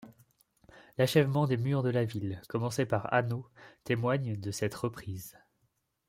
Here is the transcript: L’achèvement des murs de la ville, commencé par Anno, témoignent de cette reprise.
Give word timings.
L’achèvement 0.97 1.45
des 1.45 1.57
murs 1.57 1.83
de 1.83 1.89
la 1.91 2.05
ville, 2.05 2.41
commencé 2.49 2.87
par 2.87 3.13
Anno, 3.13 3.47
témoignent 3.83 4.35
de 4.35 4.49
cette 4.49 4.73
reprise. 4.73 5.37